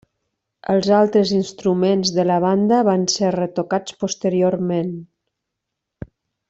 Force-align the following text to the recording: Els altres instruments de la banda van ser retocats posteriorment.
Els 0.75 0.87
altres 0.99 1.33
instruments 1.39 2.13
de 2.17 2.25
la 2.31 2.39
banda 2.47 2.81
van 2.89 3.07
ser 3.17 3.31
retocats 3.37 3.99
posteriorment. 4.05 4.93